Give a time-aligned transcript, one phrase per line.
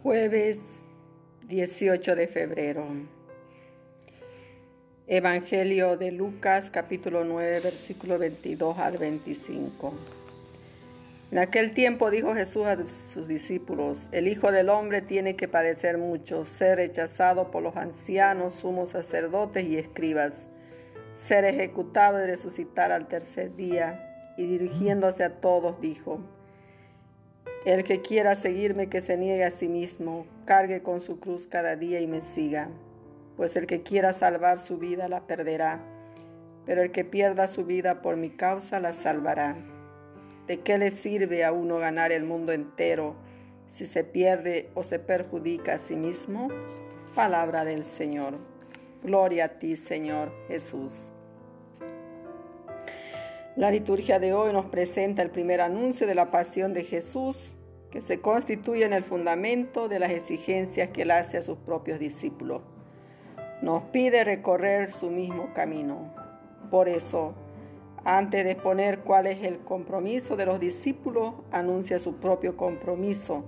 [0.00, 0.84] Jueves
[1.48, 2.86] 18 de febrero.
[5.08, 9.92] Evangelio de Lucas capítulo 9 versículo 22 al 25.
[11.32, 15.98] En aquel tiempo dijo Jesús a sus discípulos, el Hijo del Hombre tiene que padecer
[15.98, 20.48] mucho, ser rechazado por los ancianos, sumos sacerdotes y escribas,
[21.12, 24.04] ser ejecutado y resucitar al tercer día.
[24.36, 26.20] Y dirigiéndose a todos dijo,
[27.64, 31.76] el que quiera seguirme, que se niegue a sí mismo, cargue con su cruz cada
[31.76, 32.68] día y me siga.
[33.36, 35.80] Pues el que quiera salvar su vida la perderá,
[36.66, 39.56] pero el que pierda su vida por mi causa la salvará.
[40.46, 43.16] ¿De qué le sirve a uno ganar el mundo entero
[43.68, 46.48] si se pierde o se perjudica a sí mismo?
[47.14, 48.38] Palabra del Señor.
[49.02, 51.10] Gloria a ti, Señor Jesús.
[53.58, 57.50] La liturgia de hoy nos presenta el primer anuncio de la pasión de Jesús,
[57.90, 61.98] que se constituye en el fundamento de las exigencias que él hace a sus propios
[61.98, 62.62] discípulos.
[63.60, 66.14] Nos pide recorrer su mismo camino.
[66.70, 67.34] Por eso,
[68.04, 73.44] antes de exponer cuál es el compromiso de los discípulos, anuncia su propio compromiso,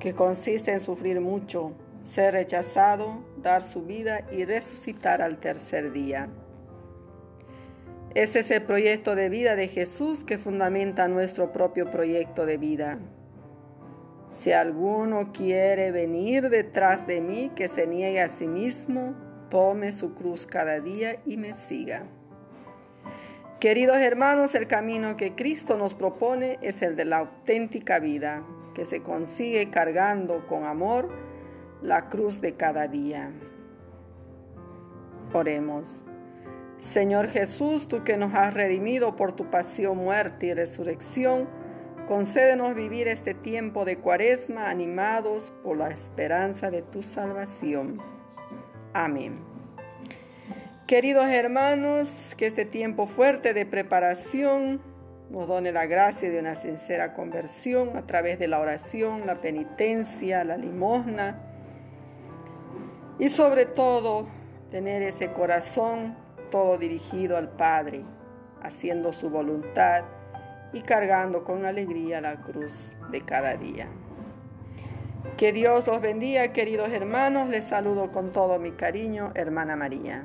[0.00, 1.70] que consiste en sufrir mucho,
[2.02, 6.28] ser rechazado, dar su vida y resucitar al tercer día.
[8.14, 12.98] Ese es el proyecto de vida de Jesús que fundamenta nuestro propio proyecto de vida.
[14.30, 19.14] Si alguno quiere venir detrás de mí, que se niegue a sí mismo,
[19.50, 22.04] tome su cruz cada día y me siga.
[23.60, 28.84] Queridos hermanos, el camino que Cristo nos propone es el de la auténtica vida, que
[28.84, 31.10] se consigue cargando con amor
[31.82, 33.32] la cruz de cada día.
[35.32, 36.08] Oremos.
[36.78, 41.48] Señor Jesús, tú que nos has redimido por tu pasión, muerte y resurrección,
[42.06, 48.00] concédenos vivir este tiempo de cuaresma animados por la esperanza de tu salvación.
[48.92, 49.40] Amén.
[50.86, 54.80] Queridos hermanos, que este tiempo fuerte de preparación
[55.30, 60.44] nos done la gracia de una sincera conversión a través de la oración, la penitencia,
[60.44, 61.42] la limosna
[63.18, 64.28] y sobre todo
[64.70, 68.02] tener ese corazón todo dirigido al Padre,
[68.62, 70.02] haciendo su voluntad
[70.72, 73.88] y cargando con alegría la cruz de cada día.
[75.36, 77.48] Que Dios los bendiga, queridos hermanos.
[77.48, 80.24] Les saludo con todo mi cariño, hermana María.